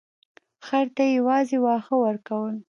[0.65, 2.55] خر ته یې یوازې واښه ورکول.